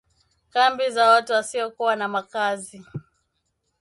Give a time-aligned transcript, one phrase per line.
[0.49, 2.85] kambi za watu wasiokuwa na makazi